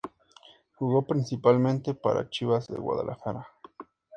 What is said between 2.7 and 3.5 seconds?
Guadalajara.